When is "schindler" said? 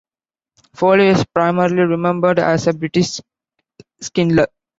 4.01-4.47